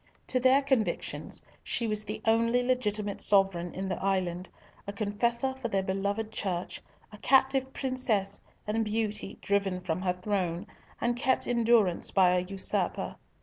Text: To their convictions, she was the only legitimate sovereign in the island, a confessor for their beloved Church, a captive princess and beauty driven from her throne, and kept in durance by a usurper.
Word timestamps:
To 0.25 0.39
their 0.39 0.63
convictions, 0.63 1.43
she 1.63 1.85
was 1.85 2.03
the 2.03 2.23
only 2.25 2.63
legitimate 2.63 3.21
sovereign 3.21 3.71
in 3.75 3.87
the 3.87 4.01
island, 4.03 4.49
a 4.87 4.93
confessor 4.93 5.53
for 5.61 5.67
their 5.67 5.83
beloved 5.83 6.31
Church, 6.31 6.81
a 7.11 7.19
captive 7.19 7.71
princess 7.71 8.41
and 8.65 8.83
beauty 8.83 9.37
driven 9.43 9.79
from 9.79 10.01
her 10.01 10.13
throne, 10.13 10.65
and 10.99 11.15
kept 11.15 11.45
in 11.45 11.63
durance 11.63 12.09
by 12.09 12.35
a 12.35 12.39
usurper. 12.39 13.15